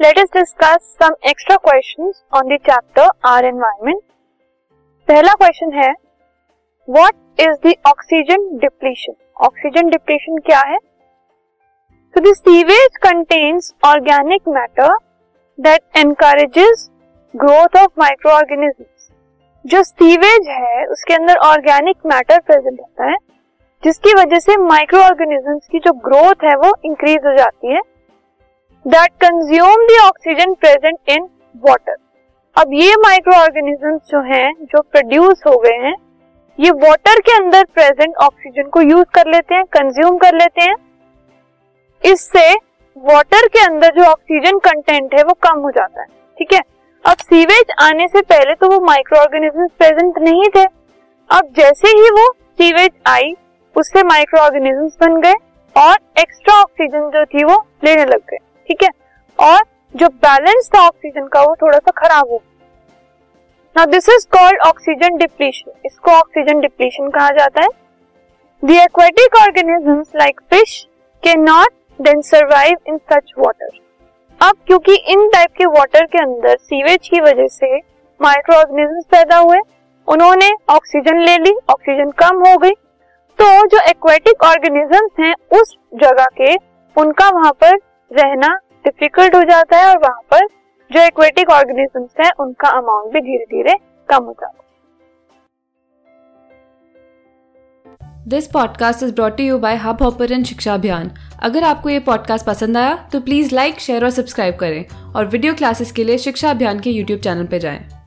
let 0.00 0.18
us 0.18 0.28
discuss 0.34 0.84
some 1.02 1.14
extra 1.30 1.56
questions 1.58 2.20
on 2.32 2.46
the 2.50 2.56
chapter 2.66 3.02
our 3.30 3.42
environment. 3.48 3.98
पहला 5.08 5.32
question 5.34 5.72
है 5.72 5.90
what 6.88 7.40
is 7.40 7.56
the 7.66 7.74
oxygen 7.86 8.46
depletion 8.58 9.14
oxygen 9.46 9.90
depletion 9.90 10.38
क्या 10.46 10.60
है? 10.60 10.78
तो 12.14 12.20
the 12.20 12.34
sewage 12.34 12.96
contains 13.02 13.72
organic 13.84 14.48
matter 14.48 14.96
that 15.58 15.82
encourages 15.96 16.88
growth 17.34 17.76
of 17.82 17.90
microorganisms 18.32 19.10
जो 19.64 19.82
sewage 19.82 20.48
है, 20.48 20.84
उसके 20.86 21.14
अंदर 21.14 21.36
organic 21.50 21.96
matter 22.06 22.40
present 22.40 22.80
होता 22.80 23.10
है, 23.10 23.16
जिसकी 23.84 24.14
वजह 24.14 24.38
से 24.38 24.56
माइक्रो 24.56 25.00
ऑर्गेनिजम्स 25.02 25.68
की 25.72 25.78
जो 25.78 25.92
ग्रोथ 26.08 26.44
है, 26.44 26.56
वो 26.56 26.74
इंक्रीज 26.84 27.26
हो 27.26 27.36
जाती 27.36 27.74
है। 27.74 27.80
That 28.84 29.10
consume 29.22 29.82
oxygen 30.00 30.52
present 30.54 31.10
in 31.10 31.26
water 31.62 31.96
अब 32.56 32.70
ये 32.74 32.94
माइक्रो 32.96 33.34
ऑर्गेनिजम्स 33.34 34.00
जो 34.10 34.20
हैं, 34.24 34.52
जो 34.52 34.80
प्रोड्यूस 34.82 35.42
हो 35.46 35.56
गए 35.56 35.76
हैं, 35.78 35.94
ये 36.58 36.70
वाटर 36.78 37.20
के 37.20 37.32
अंदर 37.34 37.64
प्रेजेंट 37.74 38.16
ऑक्सीजन 38.16 38.68
को 38.68 38.80
यूज़ 38.82 39.04
कर 39.14 39.30
लेते 39.32 39.54
हैं 39.54 39.64
कंज्यूम 39.76 40.16
कर 40.18 40.34
लेते 40.34 40.62
हैं। 40.62 40.74
इससे 42.02 42.48
वाटर 42.96 43.48
के 43.48 43.64
अंदर 43.64 43.94
जो 43.96 44.04
ऑक्सीजन 44.04 44.58
कंटेंट 44.60 45.14
है, 45.14 45.22
वो 45.24 45.34
कम 45.42 45.60
हो 45.60 45.70
जाता 45.70 46.00
है, 46.00 46.06
ठीक 46.38 46.52
है? 46.52 46.60
अब 47.04 47.16
सीवेज 47.18 47.74
आने 47.82 48.08
से 48.08 48.22
पहले 48.24 48.54
तो 48.54 48.70
वो 48.70 48.80
माइक्रो 48.86 49.20
ऑर्गेनिज्म 49.20 49.66
प्रेजेंट 49.78 50.18
नहीं 50.20 50.50
थे। 50.56 50.64
अब 51.30 51.52
जैसे 51.56 51.96
ही 51.98 52.10
वो 52.12 52.30
सीवेज 52.32 52.90
आई, 53.08 53.34
उससे 53.76 54.02
माइक्रो 54.06 54.40
ऑर्गेनिजम्स 54.40 54.96
बन 55.00 55.20
गए 55.20 55.34
और 55.76 55.96
एक्स्ट्रा 56.20 56.60
ऑक्सीजन 56.60 57.10
जो 57.10 57.24
थी 57.26 57.44
वो 57.44 57.64
लेने 57.84 58.04
लग 58.06 58.30
गए। 58.30 58.48
और 59.40 59.60
जो 59.94 60.08
बैलेंस 60.08 60.68
था 60.74 60.86
ऑक्सीजन 60.86 61.26
का, 61.26 61.42
वो 61.42 61.54
थोड़ा 61.62 61.78
सा 61.78 61.90
खराब 61.96 62.30
हो 62.30 62.36
गया। 62.36 63.84
This 63.86 64.08
is 64.08 64.26
called 64.32 64.60
oxygen 64.60 65.16
depletion 65.16 65.72
इसको 65.86 66.10
ऑक्सीजन 66.12 66.60
डिप्लीशन 66.60 67.08
कहा 67.10 67.30
जाता 67.32 67.62
है। 67.62 67.68
The 68.62 68.70
aquatic 68.82 69.36
organisms 69.36 70.10
like 70.16 70.40
fish 70.50 70.86
can 71.22 71.40
not 71.42 71.72
then 71.98 72.20
survive 72.22 72.76
in 72.88 72.98
such 73.12 73.32
water 73.38 73.78
अब, 74.40 74.56
क्योंकि 74.66 74.94
इन 75.12 75.28
टाइप 75.30 75.50
के 75.58 75.64
वाटर 75.68 76.04
के 76.06 76.18
अंदर 76.18 76.56
सीवेज 76.58 77.08
की 77.08 77.20
वजह 77.20 77.46
से 77.48 77.76
माइक्रो 78.20 78.56
ऑर्गेनिजम्स 78.56 79.04
पैदा 79.10 79.36
हुए, 79.38 79.58
उन्होंने 80.08 80.50
ऑक्सीजन 80.70 81.18
ले 81.20 81.36
ली 81.38 81.52
ऑक्सीजन 81.70 82.10
कम 82.18 82.38
हो 82.40 82.56
गई। 82.58 82.72
तो 83.38 83.66
जो 83.66 83.78
एक्वेटिक 83.90 84.42
ऑर्गेनिजम्स 84.44 85.20
हैं, 85.20 85.34
उस 85.52 85.76
जगह 85.94 86.26
के, 86.34 86.54
उनका 86.96 87.28
वहाँ 87.30 87.52
पर 87.54 87.76
रहना 88.10 88.58
डिफ़िकल्ट 88.90 89.34
हो 89.34 89.42
जाता 89.42 89.76
है 89.76 89.88
और 89.88 89.98
वहाँ 89.98 90.20
पर 90.30 90.46
जो 90.90 91.00
एक्वेटिक 91.00 91.50
ऑर्गेनिजम्स 91.50 92.10
हैं, 92.20 92.30
उनका 92.40 92.68
अमाउंट 92.68 93.12
भी 93.12 93.20
धीरे 93.20 93.44
धीरे 93.44 93.74
कम 94.08 94.24
हो 94.24 94.32
जाता 94.32 94.46
है 94.46 94.68
this 98.28 98.46
podcast 98.46 99.02
is 99.02 99.14
brought 99.14 99.40
you 99.40 99.58
by 99.58 99.76
Hubhopper 100.02 100.42
Shiksha 100.42 100.74
Abhiyan 100.74 101.10
अगर 101.42 101.64
आपको 101.64 101.88
ये 101.88 102.00
पॉडकास्ट 102.00 102.46
पसंद 102.46 102.76
आया 102.76 103.08
तो 103.12 103.20
प्लीज़ 103.20 103.54
लाइक 103.54 103.80
शेयर 103.80 104.04
और 104.04 104.10
सब्सक्राइब 104.10 104.56
करें 104.56 104.84
और 105.12 105.26
वीडियो 105.26 105.54
क्लासेस 105.54 105.92
के 105.92 106.04
लिए 106.04 106.18
शिक्षा 106.18 106.50
अभियान 106.50 106.80
के 106.80 106.90
यूट्यूब 106.90 107.20
चैनल 107.20 107.46
पर 107.46 107.58
जाएँ। 107.58 107.99